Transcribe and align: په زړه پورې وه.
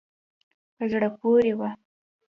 په 0.75 0.83
زړه 0.91 1.09
پورې 1.19 1.53
وه. 1.59 1.69